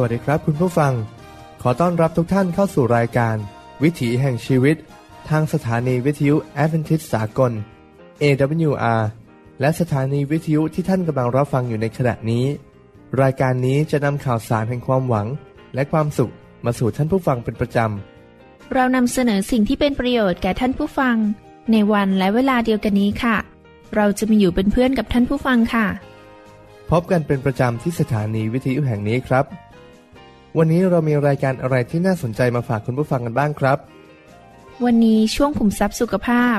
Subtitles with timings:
[0.00, 0.92] วัสดีครับคุณผู้ฟัง
[1.62, 3.36] ขอต้อนรับทุกท่านเข้าสู่รายการ
[3.82, 4.76] วิถีแห่งชีวิต
[5.28, 7.52] ทางสถานีวิทยุแอดเวนทิสสากล
[8.22, 9.02] AWR
[9.60, 12.44] และสถานีวิทยุที่ท่านกำลังรับฟังอยู่ในขณะนี้
[13.22, 15.26] รายการนี้จะนำข่าวสารแห่งความหวัง
[15.74, 16.32] และความสุข
[16.64, 21.16] มาสู่ท่านผู้ฟังเป็นประจำ เรานำเสนอสิ่งที่เป็นประโยชน์แก่ท่านผู้ฟัง
[21.72, 23.36] ในวันและเวลาเดียวกันนี้ค่ะ
[23.96, 25.86] เราจะมาอยู่เป็นเพื่อนกับท่านผู้ฟังค่ะ
[26.90, 29.44] พบกันเป็นประจำที่สถานีวิทยุแห่งนี้ครับ
[30.58, 33.78] วันนี้เรามีรายการอะไรที่น่าสนใจมาฝากคุณผู้ฟังกันบ้างครับ
[34.84, 36.58] วันนี้ช่วงขุมทรัพย์สุขภาพ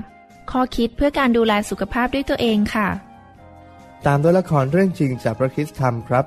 [0.51, 2.87] ข้อคิดเพื่อการดูแลสุขภาพด้วยตัวเองค่ะ
[4.05, 6.25] ตามด้วยละครเรื่องจริงจากพระคิดธรรมครับ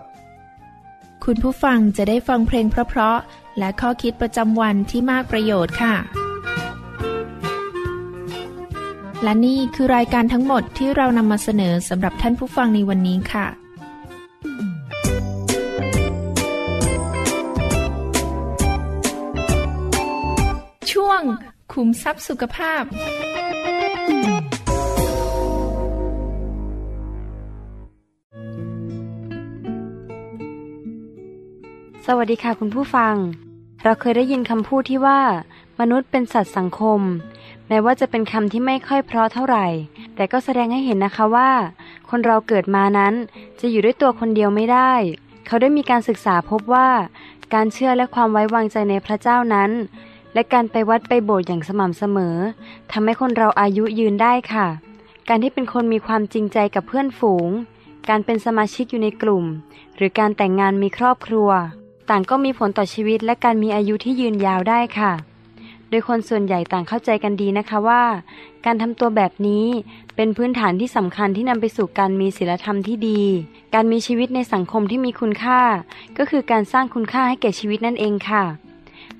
[1.24, 5.94] คุณผู้ฟังจะได้ฟังเพลงเพราะๆและข้อคิดประจำวันที่มากประโยชน์ค่ะ
[9.22, 13.59] และนี่คือรายการทั้งหมดที่เรานำมาเสนอสำหรับท่านผู้ฟังในวันนี้ค่ะ
[21.72, 22.82] ขุมทรัพย์สุขภาพ
[32.06, 33.14] สวัสดีค่ะคุณผู้ฟัง
[33.84, 35.20] เราเคยได้ยินคำพูดที่ว่า
[35.80, 37.00] มนุษย์เป็นสัตว์สังคม
[37.68, 39.66] แม้ว่าจะเป็นคำที่ไม่ค่อยเพราะเท่าไหร่
[40.14, 41.50] แต่ก็แสดงให้เห็นนะคะว่า
[42.10, 43.14] คนเราเกิดมานั้น
[43.60, 44.92] จะอยู่ด้วยตัวคนเดียวไม่ได้
[45.46, 46.88] เขาได้มีการศึกษาพบว่า
[47.54, 49.70] การเชื่อและความไว้วางใจในพระเจ้านั้น
[50.34, 52.36] และการไปวัดไปโบสถ์อย่างสม่ำเสมอ
[52.92, 54.66] ทำให้คนเราอายุยืนได้ค่ะ
[55.28, 57.48] การที่เป็นคนมีความจริงใจกับเพื่อนฝูง
[58.08, 59.44] การเป็นสมาชิกอยู่ในกลุ่ม
[59.96, 61.50] หรือการแต่งงานมีครอบครัว
[62.10, 65.12] ต่างก็มีผลต่อชีวิตและการมีอายุที่ยืนยาวได้ค่ะ
[65.88, 68.04] โดยคนส่วนใหญ่ต่างเข้าใจกันดีนะคะว่า
[68.64, 69.66] การทำตัวแบบนี้
[70.16, 73.22] เป็นพื้นฐานที่สำคัญที่นำไปสู่การมีศีลธรรมที่ดี
[73.74, 75.60] การมีชีวิตในสังคมที่มีคุณค่า
[76.18, 78.44] ก็คือการสร้างคุณค่าให้แก่ชีวิตนั่นเองค่ะ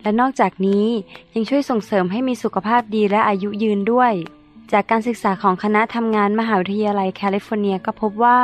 [0.03, 0.87] และนอกจากนี้
[1.35, 4.13] ยังช่วยส่งเสริมให้มีสุขภาพดีและอายุยืนด้วย
[4.73, 8.41] จากการศึกษาของคณะทำงานมหาวิทยาลัยแคลิฟอร์เนียก็พบว่า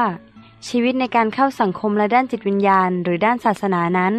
[0.68, 4.14] ชีวิตในการเข้าสังคมและด้านจิตวิญญาณ หรือด้านศาสนานั้น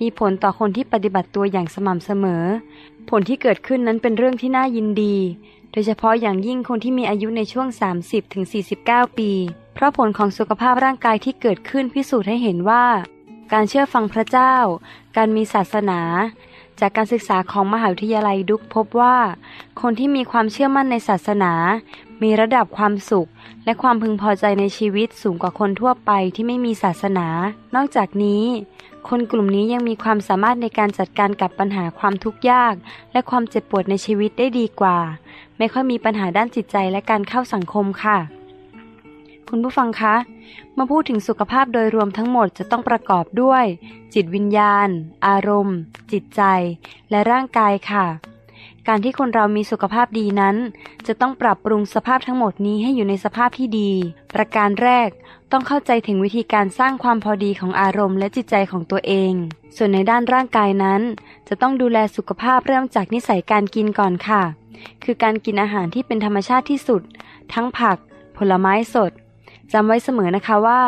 [0.00, 2.44] มีผลต่อคนที่ปฏิบัติตัวอย่างสม่ำเสมอ
[3.10, 5.16] ผลที่เกิดขึ้นนั้นเป็นเรื่องที่น่ายินดี
[5.72, 7.68] โดยเฉพาะอย่างยิ่งคนที่มีอายุในช่วง
[8.42, 9.30] 30-49 ปี
[9.74, 12.84] เพราะผลของสุขภาพร่างกายที่เกิดขึ้นพิสูจน์ให้เห็นว่า
[13.52, 14.54] การเชื่อฟังพระเจ้า
[15.16, 16.00] การมีศาสนา
[16.80, 19.16] จากการศึกษาของมหาวิทยาลัยดุกพบว่า
[19.80, 21.52] คนที่มีความเชื่อมั่นในศาสนา
[22.22, 23.28] มีระดับความสุข
[23.64, 27.26] และความพึงพอใจในชีวิตสูงกว่าคนทั่วไปที่ไม่มีศาสนา
[27.74, 28.44] นอกจากนี้
[29.08, 32.74] คนกลุ่มนี้ยังมีความสามารถในการจัดการกับปัญหาความทุกข์ยาก
[33.12, 34.98] และความเจ็บปวดในชีวิตได้ดีกว่า
[35.58, 38.18] ไม่ค่อยมีปัญหาด้านจิตใจและการเข้าสังคมค่ะ
[39.50, 40.16] คุณผู้ฟังคะ
[40.78, 43.64] มาพูดถึงสุขภาพโดยรวมทั้งหมดจะต้องประกอบด้วย
[44.14, 44.88] จิตวิญญาณ
[45.26, 45.78] อารมณ์
[46.12, 46.42] จิตใจ
[47.10, 48.06] และร่างกายค่ะ
[48.88, 50.56] การที่คนเรามีสุขภาพดีนั้น
[51.06, 53.92] จะต้องปรับปรุงสภาพทั้งหมดนี้ให้อยู่ในสภาพที่ดี
[54.34, 55.08] ประการแรก
[55.52, 59.32] ต้องเข้าใจถึงวิธีการสร้างความพอดีของอารมณ์และจิตใจของตัวเอง
[59.76, 61.02] ส่วนในด้านร่างกายนั้น
[61.48, 64.42] จะต้องดูแลสุขภาพเริ่มจากนิสัยการกินก่อนค่ะ
[65.04, 67.02] คือการกินอาหารที่เป็นธรรมชาติที่สุด
[67.52, 67.96] ทั้งผัก
[68.36, 69.12] ผลไม้สด
[69.72, 70.82] จำไว้เสมอนะคะว่า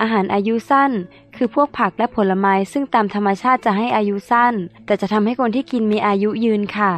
[0.00, 0.90] อาหารอายุสั้น
[1.36, 4.54] คือพวกผักและผลไม้ซึ่งตามธรรมชาติจะให้อายุสั้น
[4.86, 6.92] แต่จะทำให้คนที่กินมีอายุยืนค่ะ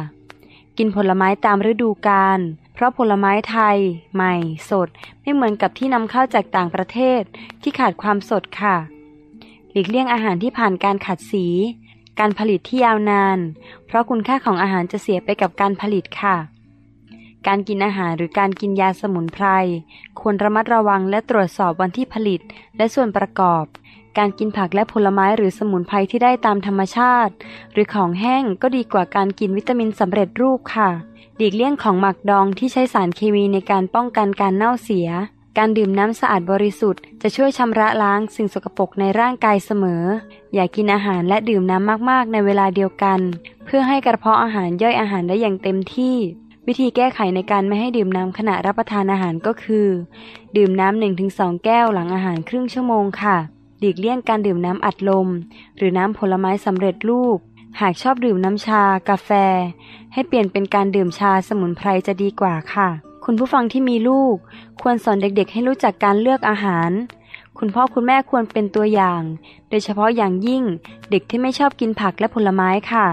[0.77, 2.39] กินผลไม้ตามฤดูกาล
[2.73, 3.77] เพราะผลไม้ไทย
[4.13, 4.35] ใหม่
[4.69, 4.87] สด
[5.21, 7.21] ไม่เหมือนกับที่นำเข้าจากต่างประเทศ
[7.61, 8.75] ที่ขาดความสดค่ะ
[9.71, 11.47] หลีกเลี่ยงอาหารที่ผ่านการขัดสี
[12.19, 13.39] การผลิตที่ยาวนาน
[13.85, 16.35] เพราะคุณค่าของอาหารจะเสียไปกับการผลิตค่ะ
[17.47, 19.45] การกินอาหารหรือการกินยาสมุนไพร
[20.19, 22.41] ควรระมัดระวังและตรวจสอบวันที่ผลิต
[22.77, 23.65] และส่วนประกอบ
[24.17, 27.33] การกินผักและผลไม้หรือสมุนไพรที่ได้ตามธรรมชาติ
[27.73, 30.89] หรือของแห้งก็ดีกว่าการกินวิตามินสำเร็จรูปค่ะ
[31.39, 35.09] ดีกเลี่ยงของหมักดองที่ใช้สารเคมีในการป้องกันการเน่าเสีย
[35.57, 40.03] การดื่มน้ำสะอาดบริสุทธิ์จะช่วยชำระล้างสิ่งสกปรกในร่างกายเสมอ
[40.53, 43.19] อย่ากินอาหารและดื่มน้ำมากๆ ในเวลาเดียวกัน
[43.65, 46.17] เพื่อให้กระเพาะอาหารย่อยอาหารได้อย่างเต็มที่
[46.67, 49.87] วิธีแก้ไขในการไม่ให้ดื่มน้ำขณะรับประทานอาหารก็คือ
[50.57, 53.37] ดื่มน้ำหนึ่งถึงสองแก้วหลังอาหารครึ่งชั่วโมงค่ะ
[53.79, 55.27] หลีกเลี่ยงการดื่มน้ำอัดลม
[55.77, 57.37] หรือน้ำผลไม้สำเร็จรูป
[57.81, 59.29] หากชอบดื่มน้ำชา กาแฟ
[60.13, 62.89] ให้เปลี่ยนเป็นการดื่มชาสมุนไพรจะดีกว่าค่ะ
[63.25, 64.35] คุณผู้ฟังที่มีลูก
[64.81, 66.91] ควรสอนเด็กๆ ให้รู้จักการเลือกอาหาร
[67.57, 69.21] คุณพ่อคุณแม่ควรเป็นตัวอย่าง
[69.69, 70.63] โดยเฉพาะอย่างยิ่ง
[71.11, 73.07] เด็กที่ไม่ชอบกินผักและผลไม้ค่ะ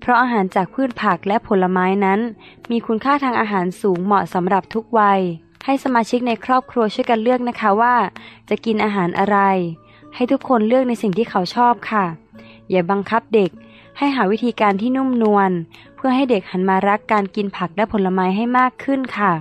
[0.00, 2.20] เพราะอาหารจากพืชผักและผลไม้นั้น
[2.70, 5.20] มีคุณค่าทางอาหารสูงเหมาะสำหรับทุกวัย
[5.64, 7.96] ให้สมาชิกในครอบครัวช่วยกันเลือกนะคะว่า
[8.48, 9.38] จะกินอาหารอะไร
[10.14, 12.04] ให้ทุกคนเลือกในสิ่งที่เขาชอบค่ะ
[12.70, 13.50] อย่าบังคับเด็ก
[13.98, 15.50] ให้หาวิธีการที่นุ่มนวล
[15.96, 19.32] เพื่อให้เด็กหันมารักการกินผักและผลไม้ให้มากขึ้นค่ะ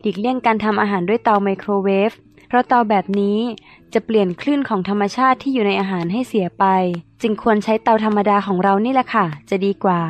[0.00, 2.10] หลีกเลี่ยงการทำอาหารด้วยเตาไมโครเวฟ
[2.50, 3.38] เพราะเตาแบบนี้
[3.94, 6.64] จะเปลี่ยนคลื่นของธรรมชาติที่อยู่ในอาหารให้เสียไป
[7.22, 10.00] จึงควรใช้เตาธรรมดาของเรานี่แหละค่ะ จะดีกว่า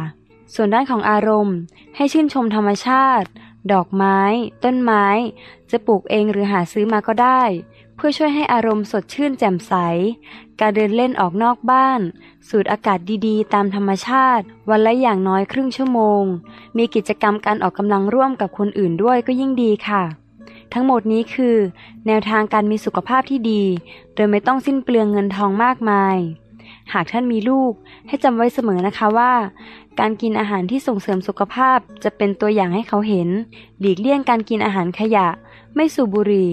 [0.54, 1.56] ส่วนด้านของอารมณ์
[1.96, 3.28] ให้ชื่นชมธรรมชาติ
[3.72, 4.20] ดอกไม้
[4.64, 5.06] ต้นไม้
[5.70, 7.42] จะปลูกเองหรือหาซื้อมาก็ได้
[7.94, 9.75] เพื่อช่วยให้อารมณ์สดชื่นแจ่มใส
[10.60, 12.00] การเดินเล่นออกนอกบ้าน
[12.48, 16.22] สูดอากาศดีๆ ตามธรรมชาติ วันละอย่างน้อยครึ่งชั่วโมง
[16.78, 20.02] มีกิจกรรมการออกกำลังร่วมกับคนอื่นด้วยก็ยิ่งดีค่ะ
[20.72, 21.56] ทั้งหมดนี้คือ
[22.06, 23.64] แนวทางการมีสุขภาพที่ดี
[24.14, 26.17] โดยไม่ต้องสิ้นเปลืองเงินทองมากมาย
[26.93, 27.72] หากท่านมีลูก
[28.08, 29.32] ให้จำไว้เสมอนะคะว่า
[30.00, 33.28] การกินอาหารที่ส่งเสริมสุขภาพจะเป็นตัวอย่างให้เขาเห็น
[33.81, 35.28] หลีกเลี่ยงการกินอาหารขยะ
[35.76, 36.50] ไม่สูบบุหรี่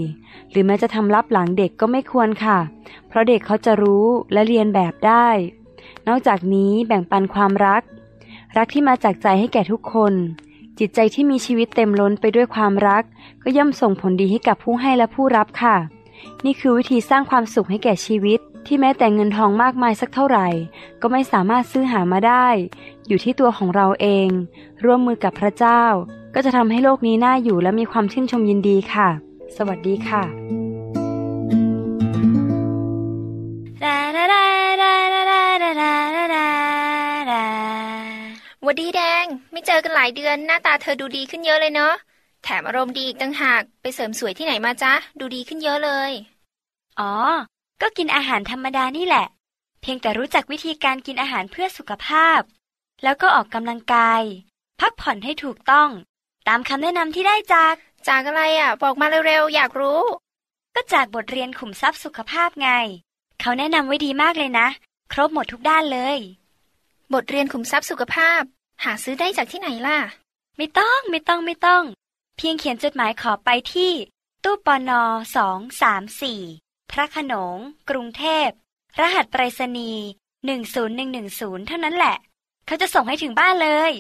[0.50, 2.60] หรือแม้จะทำลับหลังเด็กก็ไม่ควรค่ะ
[3.08, 5.28] เพราะเด็กเขาจะรู้และเรียนแบบได้
[6.08, 7.82] นอกจากนี้แบ่งปันความรัก
[8.58, 10.14] รักที่มาจากใจให้แก่ทุกคน
[10.80, 13.04] จิตใจที่มีชีวิตเต็มล้นไปด้วยความรัก
[13.44, 15.76] ก็ย่อมส่งผลดีให้กับผู้ให้และผู้รับค่ะ
[16.46, 20.48] นี่คือวิธีสร้างความสุขให้แก่ชีวิต ที่แม้แต่เงินทองมากมายสักเท่าไหร่
[21.02, 22.48] ก็ไม่สามารถซื้อหามาได้
[23.08, 24.30] อยู่ที่ตัวของเราเอง
[24.86, 25.84] ร่วมมือกับพระเจ้า
[26.34, 29.10] ก็จะทำให้โลกนี้น่าอยู่และมีความชื่นชมยินดีค่ะ
[29.58, 30.24] สวัสดีค่ะ
[38.80, 41.94] ดีแดง ไม่เจอกันหลายเดือนหน้าตาเธอดูดีขึ้นเยอะเลยเนาะ
[42.44, 46.12] แถมอารมณ์ดีอีกต่างหากไปเสริมสวยที่ไหนมาจ๊ะ ดูดีขึ้นเยอะเลย
[47.00, 47.14] อ๋อ
[47.82, 49.26] ก็กินอาหารธรรมดานี่แหละ
[49.82, 52.42] เพียงแต่รู้จักวิธีการกินอาหารเพื่อสุขภาพ
[53.04, 54.22] แล้วก็ออกกำลังกาย
[54.80, 55.90] พักผ่อนให้ถูกต้อง
[56.48, 57.76] ตามคำแนะนำที่ได้จาก
[58.08, 60.02] จากอะไรอะ บอกมาเร็วๆ อยากรู้
[60.76, 62.70] ก็จากบทเรียนขุมทรัพย์สุขภาพไง
[63.42, 64.68] เขาแนะนำไว้ดีมากเลยนะ
[65.12, 66.20] ครบหมดทุกด้านเลย
[67.14, 68.42] บทเรียนขุมทรัพย์สุขภาพ
[68.84, 70.00] หาซื้อได้จากที่ไหนล่ะ
[70.58, 71.84] ไม่ต้องไม่ต้องไม่ต้อง
[72.38, 73.92] เพียงเขียนจดหมายขอไปที่
[74.44, 74.92] ตู้ปน
[75.36, 76.42] สองสามสี่
[76.92, 77.58] พระโขนง
[77.90, 78.50] กรุงเทพ
[79.00, 80.04] รหัสไปรษณีย์
[80.46, 82.16] หนึ่งศูนย์หนึ่งหนึ่งศูนย์เท่านั้นแหละ
[82.66, 83.92] เขาจะส่งให้ถึงบ้านเลย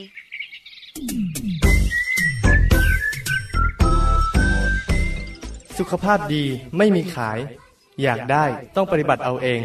[5.77, 6.44] สุขภาพดี
[6.77, 7.39] ไม่มีขาย
[8.01, 8.45] อยากได้
[8.75, 9.62] ต้องปฏิบัติเอาเอง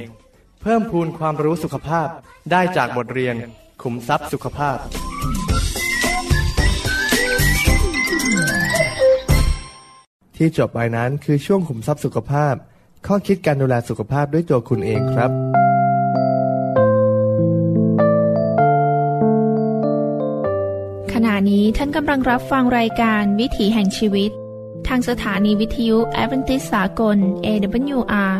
[0.62, 2.08] เพิ่มพูนความรู้สุขภาพ
[2.50, 3.36] ได้จากบทเรียน
[3.82, 4.78] ขุมทรัพย์สุขภาพ
[10.36, 12.54] ที่จบไปนั้นคือช่วงขุมทรัพย์สุขภาพ
[13.06, 15.30] ข้อคิดการดูแลสุขภาพด้วยตัวคุณเองครับ
[21.12, 24.30] ขณะนี้ท่านกำลังรับฟังรายการวิถีแห่งชีวิต
[24.88, 28.34] ทางสถานีวิทยุแอเวนติสสากล AWR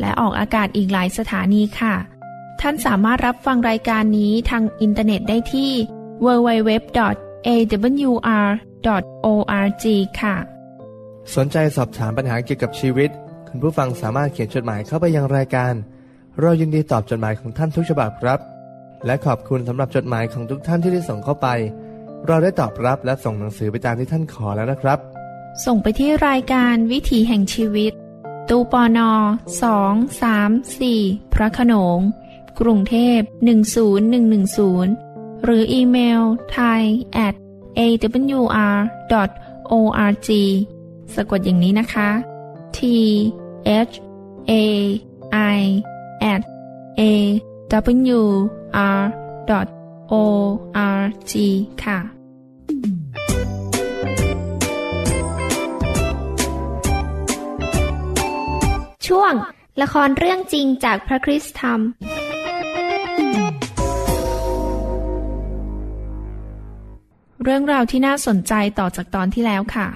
[0.00, 2.11] และออกอากาศอีกหลายสถานีค่ะ
[2.66, 5.70] ท่านสามารถรับฟังรายการนี้ทางอินเทอร์เน็ตได้ที่
[6.24, 7.04] www.awr.org
[10.20, 10.36] ค่ะ
[11.34, 13.10] สนใจสอบถามปัญหาเกี่ยวกับชีวิต
[13.48, 15.72] คุณผู้ฟังสามารถเขียนจดหมายเข้าไปยังรายการ
[16.40, 18.40] เรายินดีตอบจดหมายของท่านทุกฉบับครับ
[19.06, 21.48] และขอบคุณสำหรับจดหมายของทุกท่านที่ได้ส่งเข้าไป
[22.26, 24.98] เราได้ตอบรับและส่งหนังสือไปตามที่ท่านขอแล้วนะครับ
[25.66, 27.92] ส่งไปที่รายการวิถีแห่งชีวิต
[28.48, 29.12] ตู้ปอนอ
[29.62, 31.00] สองสามสี่
[31.34, 32.00] พระโขนง
[32.62, 33.20] กรุงเทพ
[33.92, 36.22] 10110 หรืออีเมล
[36.56, 36.82] thai
[37.26, 37.34] at
[37.78, 38.68] awr.org
[41.14, 42.08] สะกดอย่างนี้นะคะ
[42.76, 42.78] t
[43.88, 43.94] h
[44.50, 44.52] a
[45.56, 45.60] i
[46.32, 46.42] at
[47.00, 47.02] a
[48.18, 48.22] w
[49.00, 49.02] r
[50.12, 50.14] o
[50.98, 51.00] r
[51.30, 51.32] g
[51.84, 51.98] ค่ะ
[59.06, 59.32] ช่วง
[59.82, 61.80] ละครเรื่องจริงจากพระคริสตธรรม
[67.42, 69.86] เรื่องราวที่น่าสนใจต่อจากตอนที่แล้วค่ะ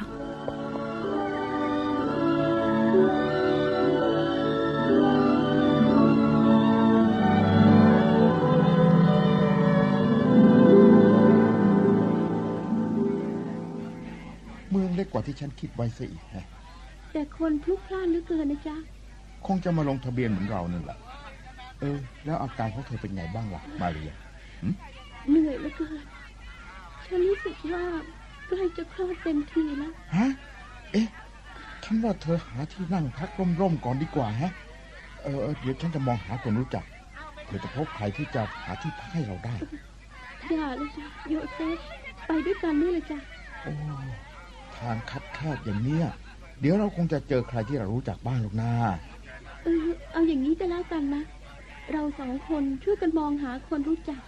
[14.70, 16.44] เมืองเล็กกว่าที่ฉันคิดไว้ซะอีกฮะ
[17.12, 18.76] แต่คนพลุกพล่านเหลือเกินนะจ๊ะ
[19.46, 20.98] คงจะมาลงทะเบียนเหมือนเรานั่นแหละ
[21.80, 24.12] เออ แล้วอาการของเธอเป็นไงบ้างล่ะ มาเรีย
[25.30, 26.02] เหนื่อยเหลือเกิน
[27.06, 27.84] ฉันรู้สึกว่า
[28.46, 30.28] ใกล้จะคลอดเต็มทีแล้ว ฮะ
[30.92, 31.08] เอ๊ะ
[31.84, 34.50] ฉันว่าเธอหาที่นั่งพักร่มๆก่อนดีกว่าฮะ
[35.22, 36.84] เออเออเดี๋ยวฉันจะมองหาคนรู้จัก
[37.44, 39.54] เผื่อจะพบใครที่จะหาที่พักให้เราได้
[40.50, 41.78] อย่าเลยจ้ะโยเซฟ
[42.26, 43.18] ไปด้วยกันด้วยเลยจ้ะ
[43.62, 43.72] โอ้
[44.76, 46.06] ทางคับแคบอย่างเนี้ย
[46.60, 48.72] เดี๋ยวเราคงจะเจอใครที่เรารู้จักบ้างหรอกนะ
[49.64, 51.22] เออ เอาอย่างนี้ก็แล้วกันนะ
[51.92, 54.20] เราสองคนช่วยกันมองหาคนรู้จัก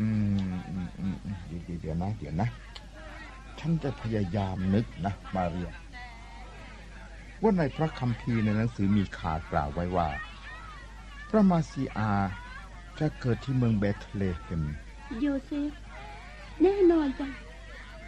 [0.00, 0.08] อื
[0.48, 1.27] มอืมอืมอืม
[1.68, 2.48] เดี๋ยวเดี๋ยวนะเดี๋ยวนะ
[3.58, 5.70] ฉันจะพยายามนึกนะ มาเรีย
[7.42, 10.08] ว่าในพระคัมภีร์ในหนังสือมีข่าวกล่าวไว้ว่า
[11.28, 12.12] พระมาซีอา
[12.98, 14.62] จะเกิดที่เมืองเบธเลเฮม
[15.20, 15.72] โยเซฟ
[16.62, 17.28] แน่นอนจ้ะ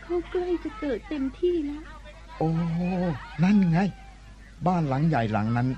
[0.03, 1.83] เขาใกล้จะเกิดเต็มที่แล้ว
[2.39, 2.51] โอ้
[3.43, 3.79] นั่นไง
[4.67, 5.69] บ้านหลังใหญ่หลังนั้น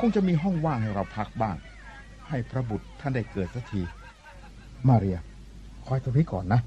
[0.00, 1.56] คงจะมีห้องว่างให้เราพักบ้าง
[2.28, 3.82] ให้พระบุตรท่านได้เกิดสักที
[4.88, 5.18] มาเรีย
[5.86, 6.60] คอยตรงนี้ก่อนนะ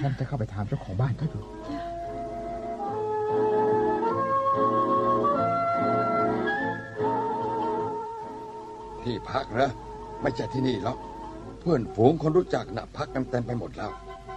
[0.00, 1.40] ฉันจะเข้าไปถามเจ้าของบ้านเขาดู
[9.02, 9.70] ที่พักนะ
[10.22, 10.98] ไม่ใช่ที่นี่หรอก
[11.60, 13.90] เพื่อนฝูงคนรู้จักนะพักกันเต็มไปหมดแล้ว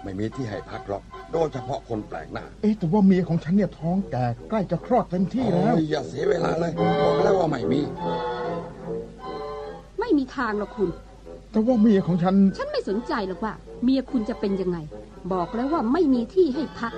[0.04, 7.82] ไม่มีที่ให้พักหรอก โดยเฉพาะคนแปลกหน้า เอ๊ะแต่ว่าเมียของฉันเนี่ยท้องแก่ใกล้จะคลอดเต็มที่แล้วโอ้ยอย่าเสียเวลาเลยบอกแล้วว่าไม่มี
[10.00, 10.90] ไม่มีทางหรอกคุณ
[11.52, 14.78] แต่ว่าเมียของฉัน ฉันไม่สนใจหรอกว่า เมียคุณจะเป็นยังไง
[15.34, 16.94] บอกแล้วว่าไม่มีที่ให้พัก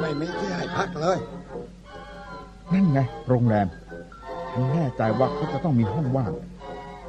[0.00, 1.18] ไม่มีที่ให้พักเลย
[2.72, 3.66] นั่นไง โรงแรม
[4.52, 6.32] ฉันแน่ใจว่าเขาจะต้องมีห้องว่าง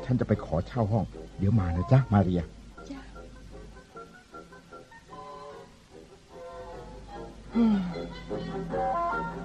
[0.06, 1.06] ฉันจะไปขอเช่าห้อง
[1.38, 2.42] เดี๋ยวมานะจ๊ะ มาเรีย
[2.90, 3.00] จ้ะ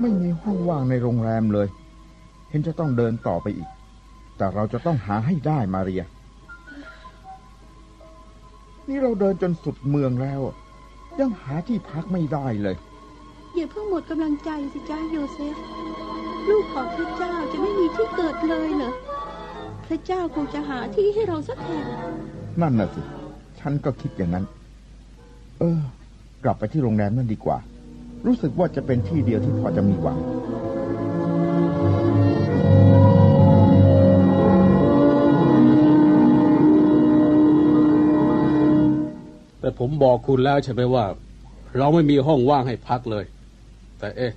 [0.00, 1.68] ไม่มีห้องว่างในโรงแรมเลย
[2.50, 3.68] เห็นจะต้องเดินต่อไปอีก
[4.36, 6.02] แต่เราจะต้องหาให้ได้มาเรีย
[8.88, 10.40] นี่เราเดินจนสุดเมืองแล้ว
[11.20, 12.76] ยังหาที่พักไม่ได้เลย
[13.54, 15.56] อย่าเพิ่งหมดกำลังใจสิจ้าโยเซฟ
[16.48, 18.92] ลูกของพระเจ้าจะไม่มีที่เกิดเลยเหรอ
[19.86, 21.86] พระเจ้าคงจะหาที่ให้เราสักแห่ง
[22.60, 23.00] นั่นน่ะสิ
[23.60, 24.44] ฉันก็คิดอย่างนั้น
[25.58, 25.80] เออ
[26.44, 27.58] กลับไปที่โรงแรมนั่นดีกว่า
[28.26, 30.18] รู้สึกว่าจะเป็นที่เดียวที่พอจะมีหวัง
[39.78, 41.04] ผมบอกคุณแล้วใช่ไหมว่า
[41.78, 43.24] เราไม่มีห้องว่างให้พักเลย
[43.98, 44.32] แต่เอ๊ะ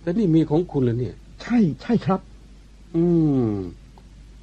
[0.00, 2.20] แต่นี่มีของคุณแล้วเนี่ย ใช่ใช่ครับ
[2.94, 3.02] อื
[3.50, 3.52] ม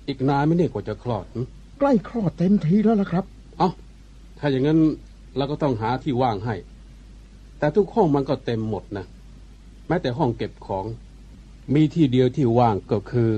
[0.07, 1.41] อีกนานไม่เนี่ยกว่าจะคลอดหึ
[1.79, 3.25] ใกล้คลอดเต็มทีแล้วล่ะครับ
[3.57, 3.69] เอ้า
[4.39, 4.79] ถ้าอย่างนั้น
[5.38, 6.55] เราก็ต้องหาที่ว่างให้
[7.60, 9.05] แต่ทุกห้องมันก็เต็มหมดนะ
[9.88, 10.86] แม้แต่ห้องเก็บของ
[11.74, 13.31] มีที่เดียวที่ว่างก็คือ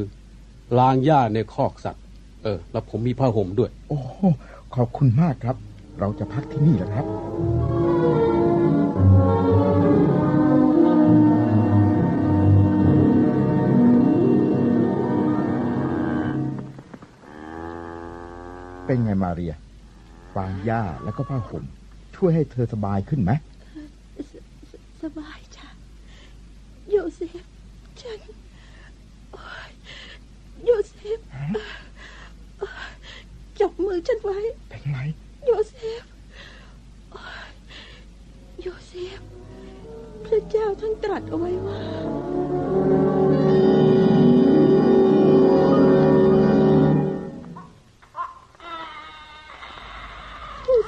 [0.79, 2.03] ลางหญ้าในคอกสัตว์
[2.43, 3.99] เออ แล้วผมมีผ้าห่มด้วย โอ้
[4.75, 5.57] ขอบคุณมากครับ
[5.99, 7.07] เราจะพักที่นี่แหละครับ
[18.85, 19.53] เป็นไงมาเรีย
[20.33, 21.63] ฟางหญ้าแล้วก็ผ้าห่ม
[22.15, 23.31] ช่วยให้เธอสบายขึ้นไหม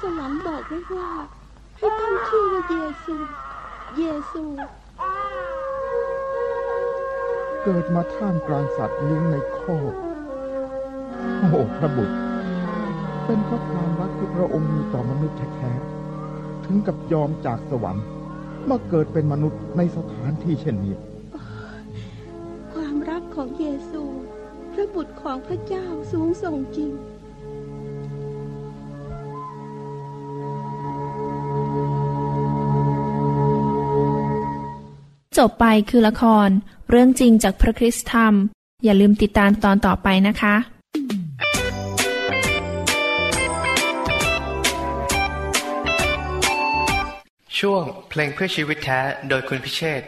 [0.01, 1.09] สวรรค์บอกไว้ว่า
[1.77, 3.15] ให้ตั้งชื่อว่าเยซู
[3.97, 4.43] เยซู
[7.63, 9.95] เกิดมาท่ามกลางสัตว์เลี้ยงในคอก
[11.37, 12.15] โอ้โหพระบุตร
[13.25, 18.05] เป็นเพราะความรักที่พระองค์มีต่อมนุษย์แท้ๆถึงกับยอมจากสวรรค์
[18.69, 20.95] มาเกิดเป็นมนุษย์ในสถานที่เช่นนี้
[22.73, 24.03] ความรักของเยซู
[24.73, 26.91] พระบุตรของพระเจ้าสูงส่งจริง
[35.39, 36.49] จบไปคือละคร
[36.89, 38.33] เรื่องจริงจากพระคริสตธรรม
[38.83, 40.55] อย่าลืมติดตามตอนต่อไปนะคะ
[47.59, 50.01] ช่วงเพลงเพื่อชีวิตแท้โดยคุณพิเชษ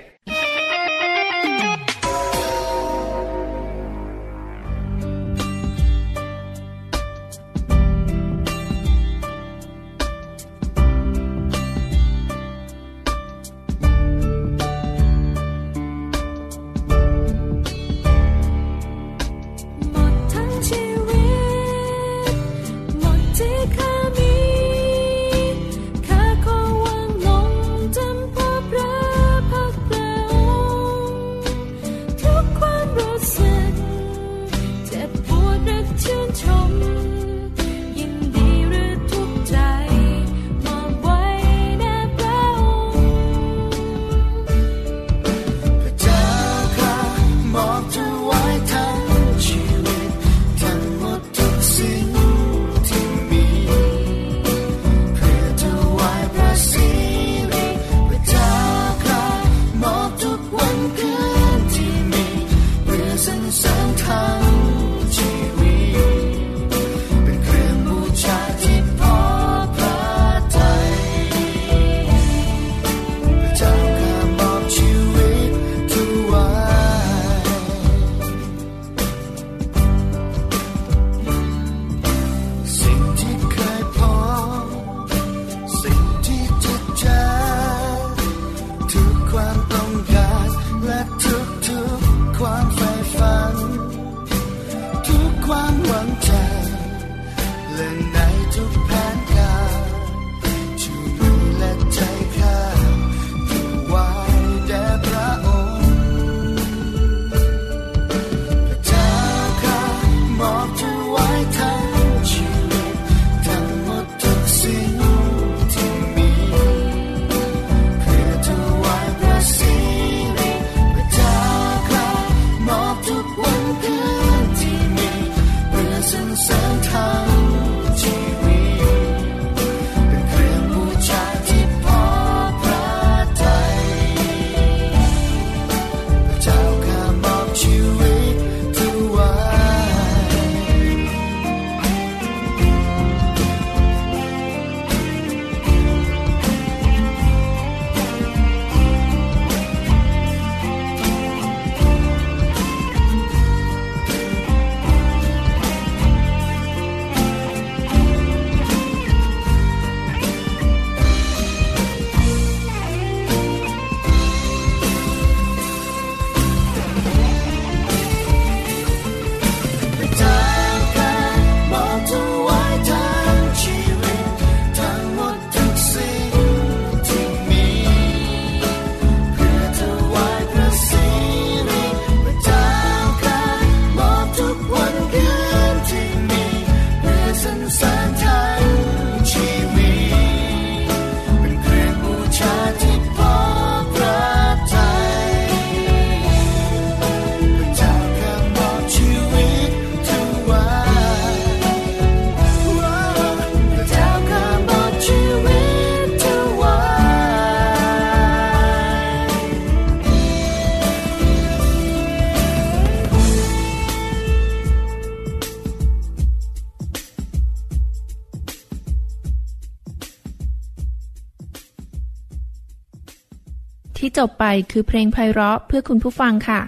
[224.01, 226.61] ที่จบไปคือเพลงไพเราะเพื่อคุณผู้ฟังค่ะ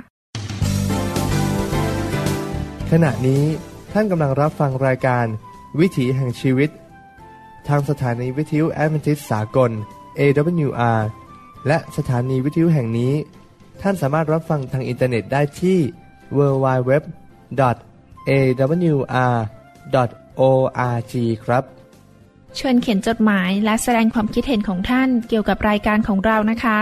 [2.91, 3.43] ขณะนี้
[3.93, 5.25] ท่านกำลังรับฟังรายการ
[5.79, 6.69] วิถีแห่งชีวิต
[7.67, 9.71] ทางสถานีวิทยุแอดเวนทิสสากล
[10.19, 11.01] AWR
[11.67, 13.13] และสถานีวิทยุแห่งนี้
[13.81, 15.79] ท่านสามารถรับฟังทางอินเทอร์เน็ตได้ที่
[16.37, 17.13] www.awr.org
[21.45, 21.63] ครับ
[22.57, 26.79] เชิญเขียนจดหมายและแสดงความคิดเห็นของท่านเกี่ยวกับรายการของเรานะคะ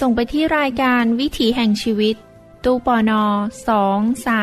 [0.00, 2.16] ส่งไปที่รายการวิถีแห่งชีวิต
[2.64, 3.24] ตู้ปอนอ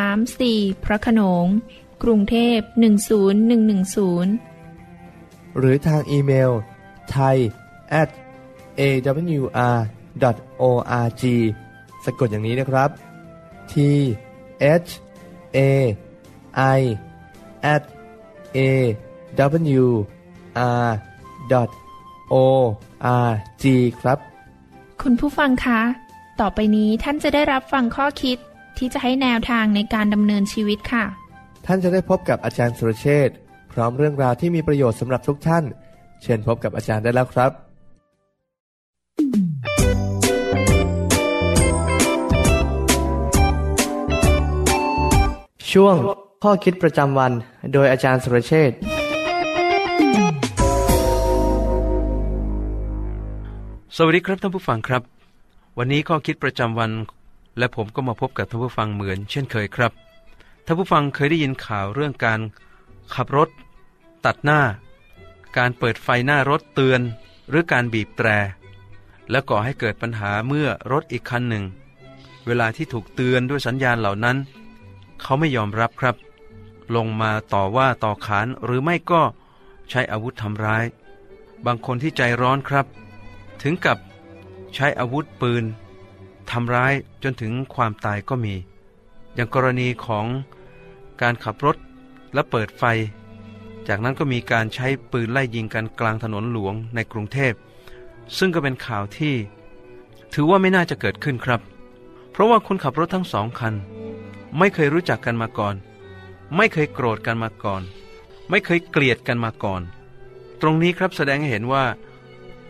[0.03, 1.45] 234พระขนง
[2.03, 6.51] กรุงเทพ 10110 หรือทางอีเมล
[7.13, 7.37] thai
[8.01, 8.09] at
[8.79, 9.53] awr.org
[12.05, 12.89] สะกดอย่างนี้นะครับ
[13.71, 13.73] t
[14.85, 14.89] h
[15.57, 15.59] a
[16.77, 16.79] i
[17.73, 17.83] at
[18.57, 18.59] a
[19.81, 19.83] w
[20.87, 20.89] r
[22.33, 22.35] o
[23.27, 23.29] r
[23.61, 23.63] g
[24.01, 24.19] ครับ
[25.03, 25.81] คุณผู้ฟังคะ
[26.41, 28.37] ต่อไปนี้ท่านจะได้รับฟังข้อคิด
[28.77, 31.05] ที่จะให้แนวทางในการดำเนินชีวิตค่ะ
[31.65, 33.35] ท่านจะได้พบกับอาจารย์สุรเชษฐ์
[33.73, 35.63] พร้อมเรื่องราวที่มีประโยชน์สำหรับทุกท่าน
[36.21, 37.51] เชิญพบกับอาจารย์ได้แล้วครับ
[45.71, 45.95] ช่วง
[46.43, 47.31] ข้อคิดประจำวัน
[47.73, 48.77] โดยอาจารย์สุรเชษฐ์
[54.01, 55.03] สวัสดีครับท่านผู้ฟังครับ
[55.77, 56.91] วันนี้ข้อคิดประจำวัน
[57.57, 59.91] และผมก็มาพบกับท่านผู้ฟังเหมือนเช่นเคยครับ
[60.65, 62.39] ท่านผู้ฟังเคยได้ยินข่าวเรื่องการ
[63.15, 63.49] ขับรถ
[64.25, 64.61] ตัดหน้า
[65.57, 67.01] การเปิดไฟหน้ารถเตือน
[67.49, 68.27] หรือการบีบแตร
[69.31, 71.65] และก่อให้เกิดปัญหาเมื่อรถอีกคันหนึ่ง
[72.45, 74.37] เวลาที่ถูกเตือนด้วยสัญญาณเหล่านั้น
[75.21, 76.15] เขาไม่ยอมรับครับ
[76.95, 79.21] ลงมาต่อว่าต่อขานหรือไม่ก็
[79.89, 80.85] ใช้อาวุธทำร้าย
[81.65, 82.87] บางคนที่ใจร้อนครับ
[83.61, 83.97] ถึงกับ
[84.75, 85.63] ใช้อาวุธปืน
[86.51, 86.93] ทำร้าย
[87.23, 88.53] จนถึงความตายก็มี
[89.35, 90.25] อย่างกรณีของ
[91.21, 91.77] การขับรถ
[92.33, 92.83] และเปิดไฟ
[93.87, 97.53] จากนั้นก็มีการใช้ปืนไล่ยิงกันกลางถนนหลวงในกรุงเทพ
[98.37, 99.35] ซึ่งก็เป็นข่าวที่
[100.33, 101.61] ถือว่าไม่น่าจะเกิดขึ้นครับ
[102.31, 103.73] เพราะว่าคนขับรถทั้งสองคัน
[104.57, 105.75] ไม่เคยรู้จักกันมาก่อน
[106.55, 107.81] ไม่เคยโกรธกันมาก่อน
[108.49, 109.81] ไม่เคยเกลียดกันมาก่อน
[110.61, 111.83] ตรงนี้ครับแสดงให้เห็นว่า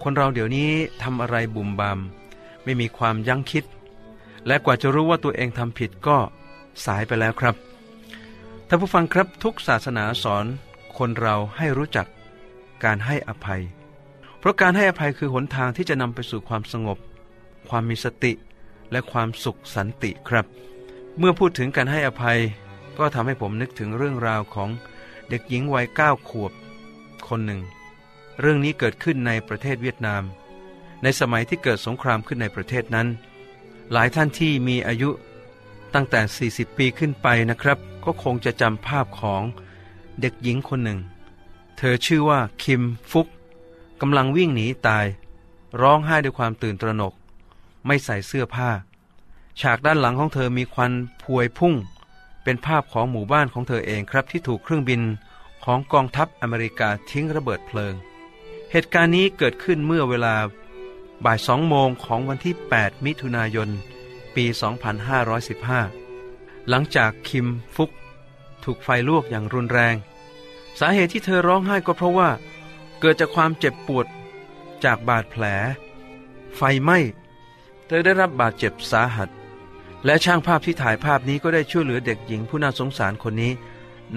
[0.04, 0.70] คนเราเดี๋ยวนี้
[1.02, 2.00] ทำอะไรบุ่มบาม
[2.64, 3.66] ไม่มีความยั้งคิด
[4.48, 6.18] และกว่าจะรู้ว่าตัวเองทำผิดก็
[6.86, 7.56] สายไปแล้วครับ
[8.68, 10.46] ท่านผู้ฟังครับทุกศาสนาสอน
[10.98, 12.08] คนเราให้รู้จัก
[12.84, 13.62] การให้อภัย
[14.40, 16.98] เพราะการให้อภัยคือหนทางที่จะนำไปสู่ความสงบ
[17.70, 18.34] ความมีสติ
[18.92, 20.46] และความสุขสันติครับ
[21.18, 22.40] เมื่อพูดถึงการให้อภัย
[22.98, 24.70] ก็ทำให้ผมนึกถึงเรื่องราวของ
[25.30, 26.52] เด็กหญิงวัยเก้าขวบ
[27.28, 27.62] คนหนึ่ง
[28.40, 30.24] เรื่องนี้เกิดขึ้นในประเทศเวียดนาม
[31.04, 33.08] ในสมัยที่เกิดสงครามขึ้นในประเทศนั้น
[33.92, 35.10] หลายท่านที่มีอายุ
[35.94, 39.44] ตั้งแต่ 40 ปีขึ้นไปนะครับ ก็คงจะจำภาพของ
[40.22, 41.00] เด็กหญิงคนหนึ่ง
[41.78, 43.28] เธอชื่อว่าคิมฟุก
[44.02, 45.06] กำลังวิ่งหนีตาย
[45.82, 47.14] ร้องไห้ด้วยความตื่นตระหนก
[47.86, 48.70] ไม่ใส่เสื้อผ้า
[49.62, 50.92] ฉากด้านหลังของเธอมีควัน
[51.24, 51.74] พวยพุ่ง
[52.44, 55.02] เป็นภาพของหมู่บ้านของเธอเองครับที่ถูกเครื่องบิน
[55.64, 57.94] ของกองทัพอเมริกาทิ้งระเบิดเพลิง
[58.72, 60.36] เหตุการณ์นี้เกิดขึ้นเมื่อเวลา
[61.26, 63.70] บ่ายสองโมงของวันที่ 8 มิถุนายน
[64.36, 64.46] ปี
[65.78, 67.92] 2515 หลังจากคิมฟุก
[68.64, 69.96] ถูกไฟลวกอย่างรุนแรง
[70.80, 72.30] สาเหตุที่เธอร้องไห้ก็เพราะว่า
[73.00, 74.06] เกิดจากความเจ็บปวด
[74.84, 75.44] จากบาดแผล
[76.56, 76.98] ไฟไหม้
[77.88, 79.30] เธอได้รับบาดเจ็บสาหัส
[80.06, 83.52] และช่างภาพที่ถ่ายภาพนี้ก็ได้ช่วยเหลือเด็กหญิงผู้น่าสงสารคนนี้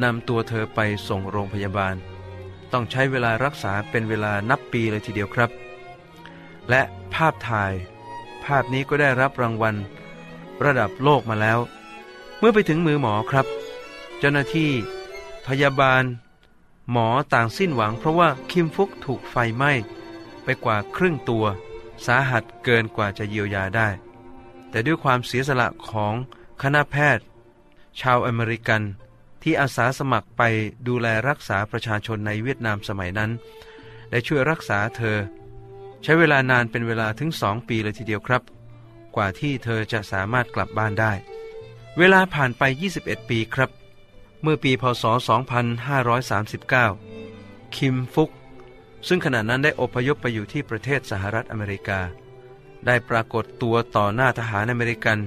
[0.02, 1.94] นำตัวเธอไปส่งโรงพยาบาล
[2.72, 5.50] ต้องใช้เวลารักษาเป็นเวลานับปีเลยทีเดียวครับ
[6.70, 6.82] และ
[7.14, 7.72] ภาพถ่าย
[8.44, 9.74] ภาพนี้ก็ได้รับรางวัล
[10.64, 11.58] ระดับโลกมาแล้ว
[12.38, 13.46] เมื่อไปถึงมือหมอครับ
[14.18, 14.70] เจ้าหน้าที่
[15.46, 16.02] พยาบาล
[16.90, 19.72] หมอต่างสิ้นหวัง เพราะว่าคิมฟุกถูกไฟไหม้
[20.44, 21.44] ไปกว่าครึ่งตัว
[22.06, 23.88] สาหัสเกินกว่าจะเยียวยาได้
[24.70, 26.14] แต่ด้วยความเสียสละของ
[26.62, 27.24] คณะแพทย์
[28.00, 28.82] ชาวอเมริกัน
[29.42, 30.42] ที่อาสาสมัครไป
[30.88, 33.30] ดูแลรักษาประชาชนในเวียดนามสมัยนั้น
[34.10, 35.18] ได้ช่วยรักษาเธอ
[36.02, 38.42] ใช้เวลานานเป็นเวลาถึงสองปีเลยทีเดียวครับ
[39.16, 41.12] กว่าที่เธอจะสามารถกลับบ้านได้
[41.98, 42.62] เวลาผ่านไป
[42.98, 43.70] 21 ปีครับ
[44.42, 45.04] เมื่อปีพศ
[47.00, 48.30] 2539 คิมฟุก
[49.08, 52.00] ซึ่งขณะนั้นได้อพยพไปอยู่ที่ประเทศสหรัฐอเมริกา
[52.86, 55.18] ได้ปรากฏตัวต่อหน้าทหารอเมริกัน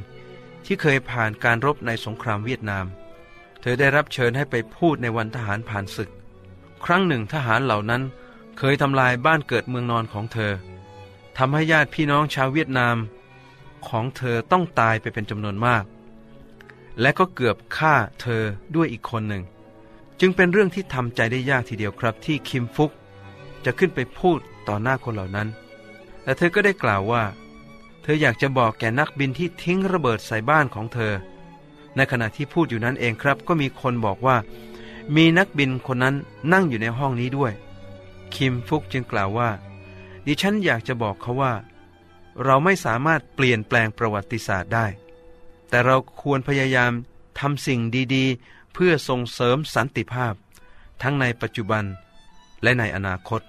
[0.65, 2.86] ที่เคยผ่านการรบในสงครามเวียดนาม
[3.67, 6.10] ธอได้รับเชิญให้ไปพูดในวันทหารผ่านศึก
[6.86, 8.01] ครั้งหนึ่งทหารเหล่านั้น
[8.58, 10.54] เคยทำลายบ้านเกิดเมืองนอนของเธอ
[11.38, 12.95] ทำให้ญาติพี่น้องชาวเวียดนาม
[13.88, 15.84] ของเธอต้องตายไปเป็นจำนวนมาก
[17.01, 18.43] และก็เกือบฆ่าเธอ
[18.75, 19.43] ด้วยอีกคนหนึ่ง
[20.19, 22.91] จึงเป็นเรื่องที่ทำใจได้ยากทีเดียวครับที่คิมฟุก
[23.65, 25.47] จะขึ้นไปพูดต่อหน้าคนเหล่านั้น
[26.23, 27.23] แต่เธอก็ได้กล่าวว่า
[28.04, 31.13] เธออยากจะบอกแก่นักบินที่ทิ้งระเบิดใส่บ้านของเธอ
[31.95, 34.38] ในขณะที่พูดอยู่นั้นเองครับ ก็มีคนบอกว่า
[35.15, 36.15] มีนักบินคนนั้น
[36.53, 37.53] นั่งอยู่ในห้องนี้ด้วย
[38.36, 39.49] คิมฟุกจึงกล่าวว่า
[40.25, 41.53] ดิฉันอยากจะบอกเขาว่า
[42.43, 44.86] เราไม่สามารถเปลี่ยนแปลงประวัติศาสตร์ได้
[45.69, 46.91] แต่เราควรพยายาม
[47.39, 47.79] ทำสิ่ง
[48.15, 50.34] ดีๆ เพื่อส่งเสริมสันติภาพ
[51.01, 51.84] ทั้งในปัจจุบัน
[52.63, 53.41] และในอนาคต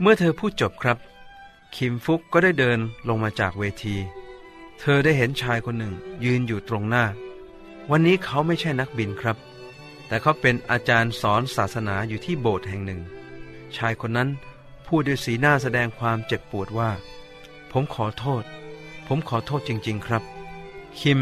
[0.00, 0.98] เมื่อเธอพูดจบครับ
[1.76, 3.96] คิมฟุกก็ได้เดินลงมาจากเวที
[4.80, 7.04] เธอได้เห็นชายคนหนึ่งยืนอยู่ตรงหน้า
[7.90, 9.36] วันนี้เขาไม่ใช่นักบินครับ
[10.06, 13.00] แต่เขาเป็นอาจารย์สอนศาสนาอยู่ที่โบสถ์แห่งหนึ่ง
[13.76, 14.28] ชายคนนั้น
[14.86, 16.90] พูดด้วยสีหน้าแสดงความเจ็บปวดว่า
[17.72, 18.42] ผมขอโทษ
[19.06, 20.22] ผมขอโทษจริง ๆ ครับ
[21.00, 21.20] คิม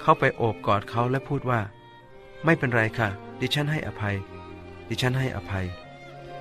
[0.00, 1.60] เข้าไปโอบกอดเขาและพูดว่า
[2.44, 3.08] ไม่เป็นไรค่ะ
[3.40, 4.16] ดิฉันให้อภัย
[4.88, 5.66] ดิฉันให้อภัย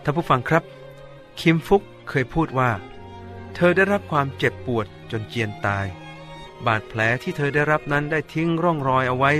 [0.03, 0.63] ท่านผู้ฟังครับ
[1.39, 2.71] คิมฟุกเคยพูดว่า
[3.55, 5.85] เธอได้รับความเจ็บปวดจนเจียนตาย
[6.67, 9.31] บาดแผลที่เธอได้รับนั้นได้ทิ้งร่องรอยเอาไว้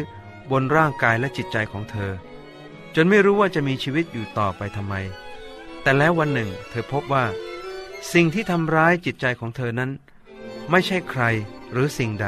[0.51, 2.11] บนร่างกายและจิตใจของเธอ
[2.95, 4.95] จนไม่รู้ว่าจะมีชีวิตอยู่ต่อไปทำไม
[5.81, 7.25] แต่แล้ววันหนึ่ง เธอพบว่า
[8.13, 9.91] สิ่งที่ทำร้ายจิตใจของเธอนั้น
[10.69, 11.23] ไม่ใช่ใคร
[11.71, 12.27] หรือสิ่งใด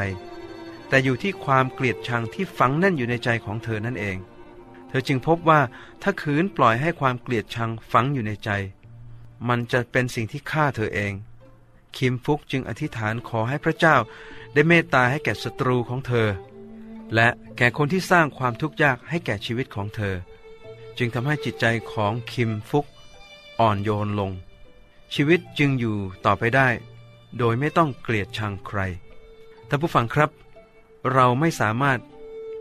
[0.89, 4.17] แต่อยู่ที่ความเกลียดชังที่ฝังแน่นอยู่ในใจของเธอนั่นเอง
[4.89, 5.61] เธอจึงพบว่า
[6.01, 8.49] ถ้าขืนปล่อยให้ความเกลียดชังฝังอยู่ในใจ
[9.49, 11.13] มันจะเป็นสิ่งที่ฆ่าเธอเอง
[11.97, 13.95] คิมฟุกจึงอธิษฐานขอให้พระเจ้า
[14.55, 16.29] ได้เมตตาให้แก่ศัตรูของเธอ
[17.15, 20.15] และแก่คนที่สร้างความทุกข์ยากให้แก่ชีวิตของเธอ
[20.97, 22.85] จึงทำให้จิตใจของคิมฟุก
[23.59, 24.31] อ่อนโยนลง
[25.13, 26.69] ชีวิตจึงอยู่ต่อไปได้
[27.37, 28.79] โดยไม่ต้องเกลียดชังใคร
[29.69, 30.29] ท่านผู้ฟังครับ
[31.13, 31.99] เราไม่สามารถ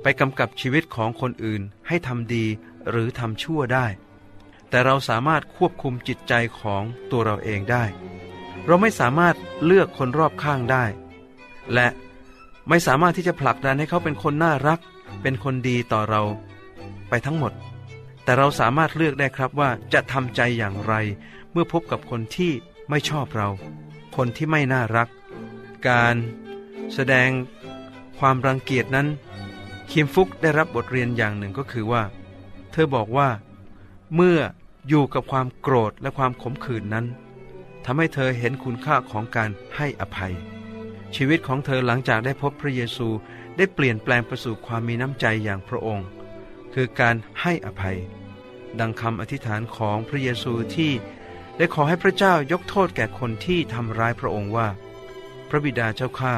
[0.02, 2.44] ไปกำกับชีวิตของคนอื่นให้ทำดี
[2.90, 3.87] หรือทำชั่วได้
[4.68, 7.85] แต่เราสามารถควบคุมจิตใจของตัวเราเองได้
[8.66, 10.85] เราไม่สามารถเลือกคนรอบข้างได้
[11.72, 11.87] และ
[12.68, 14.81] ไม่สามารถที่จะผลักดันให้เขาเป็นคนน่ารัก
[15.22, 16.22] เป็นคนดีต่อเรา
[17.09, 17.53] ไปทั้งหมด
[18.24, 20.94] แต่เราสามารถเลือกได้ครับว่าจะทำใจอย่างไร
[21.53, 22.53] เมื่อพบกับคนที่
[22.90, 23.48] ไม่ชอบเรา
[24.16, 25.09] คนที่ไม่น่ารัก
[25.88, 26.14] การ
[26.94, 27.29] แสดง
[28.18, 29.09] ความรังเกียจนั้น
[29.90, 32.03] คิมฟุกได้รับบทเรียนอย่างหนึ่งก็คือว่า
[32.72, 33.29] เธอบอกว่า
[34.14, 34.38] เมื่อ
[34.88, 37.07] อยู่กับความโกรธและความขมขื่นนั้น
[37.85, 40.35] ทำให้เธอเห็นคุณค่าของการให้อภัย
[41.16, 43.09] ชีวิตของเธอหลังจากได้พบพระเยซู
[43.57, 46.07] ได้เปลี่ยนแปลงไปสู่ความมีน้ำใจอย่างพระองค์
[46.74, 47.98] คือการให้อภัย
[48.81, 50.92] ดังคำอธิษฐานของพระเยซูที่
[51.57, 54.68] ได้ขอให้พระเจ้ายกโทษแก่คนที่ทำร้ายพระองค์ว่า
[55.48, 56.35] พระบิดาเจ้าข้า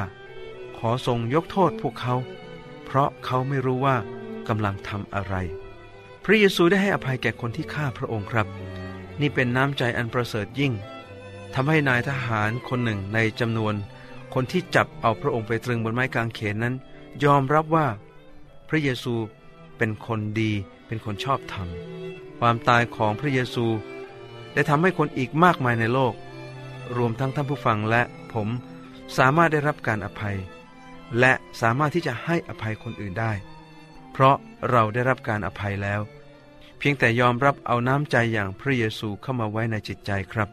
[0.79, 2.15] ขอทรงยกโทษพวกเขา
[2.85, 3.97] เพราะเขาไม่รู้ว่า
[4.49, 5.35] กำลังทำอะไร
[6.25, 8.47] พระเยซูได้ให้อภัยแก่คนที่ฆ่าพระองค์ครับ
[9.21, 10.73] นี่เป็นน้ำใจอันประเสริฐยิ่ง
[11.55, 13.75] ทำให้นายทหารคนหนึ่งในจำนวน
[14.39, 16.75] คนที่จับเอาพระองค์ไปตรึงบนไม้กางเขนนั้น
[17.25, 17.87] ยอมรับว่า
[18.69, 19.15] พระเยซู
[19.79, 20.53] เป็นคนดี
[20.87, 21.69] เป็นคนชอบธรรม
[22.39, 23.67] ความตายของพระเยซู
[24.55, 26.15] ได้ทำให้คนอีกมากมายในโลก
[26.97, 28.49] รวมทั้งท่านผู้ฟังและผม
[29.19, 30.37] สามารถได้รับการอภัย
[31.19, 33.33] และสามารถที่จะให้อภัยคนอื่นได้
[34.13, 34.37] เพราะ
[34.71, 36.01] เราได้รับการอภัยแล้ว
[36.79, 40.49] เพียงแต่ยอมรับเอาน้ำใจอย่างพระเยซูเข้ามาไว้ในจิตใจครับ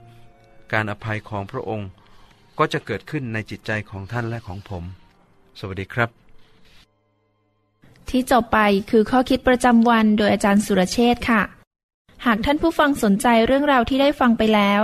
[0.71, 1.89] การอภัยของพระองค์
[2.59, 4.83] ก็จะเกิดขึ้นในจิตใจของท่านและของผม
[5.59, 6.09] สวัสดีครับ
[8.09, 11.41] ที่จบไปคือข้อคิดประจำวันโดยอาจารย์สุรเชษค่ะ
[12.25, 14.81] หากท่านผู้ฟังสนใจเรื่องราวที่ได้ฟังไปแล้ว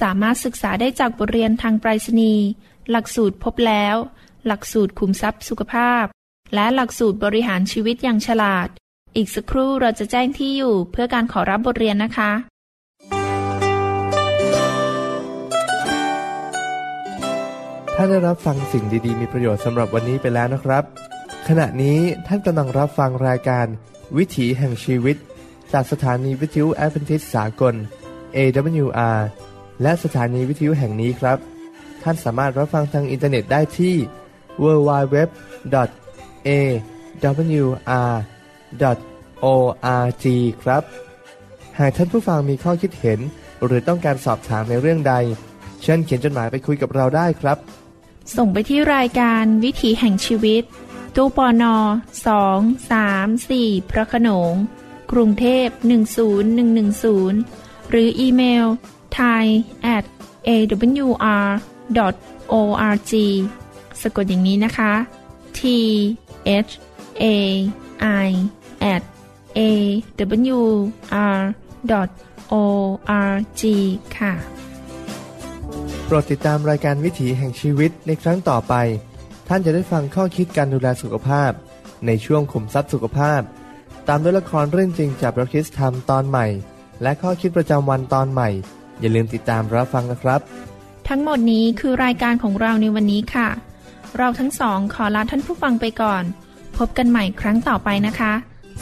[0.00, 2.46] สามารถศึกษาได้จากบทเรียนทางไปรษณีย์
[2.90, 3.96] หลักสูตรพบแล้ว
[4.46, 6.04] หลักสูตรขุมทรัพย์สุขภาพ
[6.54, 8.68] และหลักสูตรบริหารชีวิตอย่างฉลาด
[9.16, 12.30] อีกสักครู่เราจะแจ้งที่อยู่เพื่อการขอรับบทเรียนนะคะ
[18.00, 20.84] ท่านได้รับฟังสิ่งดีๆ มีประโยชน์สำหรับวันนี้ไปแล้วนะครับ
[21.48, 23.66] ขณะนี้ท่านกำลังรับฟังรายการ
[24.16, 25.16] วิถีแห่งชีวิต
[25.72, 27.74] จากสถานีวิทยุแอดเวนทิสสากล
[28.36, 29.18] AWR
[29.82, 31.38] และสถานีวิทยุแห่งนี้ครับ
[32.02, 33.94] ท่านสามารถรับฟังทางอินเทอร์เน็ตได้ที่
[34.62, 35.84] www.awr.org
[40.62, 40.82] ครับ
[41.78, 43.20] หากท่านผู้ฟังมีข้อคิดเห็น
[43.64, 45.14] หรือต้องการสอบถามในเรื่องใด
[45.82, 47.58] เชิญเขียนจดหมายไปคุยกับเราได้ครับ
[48.36, 50.62] ส่งไปที่รายการวิถีแห่งชีวิต
[51.16, 51.76] ตู้ปอนอ
[52.26, 52.58] สอง
[52.90, 54.52] สามสี่พระขนง
[55.12, 55.66] กรุงเทพ
[57.00, 58.66] 10110 หรืออีเมล
[59.16, 59.44] thai
[59.96, 60.04] at
[60.48, 61.12] awr.org
[64.02, 64.92] สะกดอย่างนี้นะคะ
[65.58, 65.60] t
[66.66, 66.72] h
[67.22, 67.24] a
[68.26, 68.28] i
[68.94, 69.02] at
[69.58, 70.82] awr.org
[74.18, 74.57] ค่ะ
[76.10, 78.74] โปรดติดตามรายการวิถีแห่งชีวิตในครั้งต่อไป
[79.48, 81.52] ท่านจะได้ฟังข้อคิดการดูแลสุขภาพ
[82.06, 83.40] ในช่วงขุมทรัพย์สุขภาพ
[84.08, 86.46] ตามด้วยละครเรื่องจริงจากพระคริสตธรรมตอนใหม่
[87.02, 88.48] และข้อคิดประจำวันตอนใหม่
[89.00, 90.40] อย่าลืมติดตามรับฟังนะครับ
[91.08, 93.48] ทั้งหมดนี้คือรายการของเราในวันนี้ค่ะ
[94.18, 96.22] เราทั้งสองขอลาท่านผู้ฟังไปก่อน
[96.78, 98.32] พบกันใหม่ครั้งต่อไปนะคะ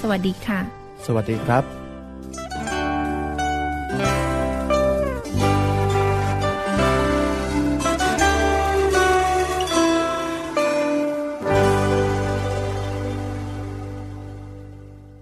[0.01, 0.61] สวัสดีค่ะ
[1.07, 1.86] สวัสดีครับ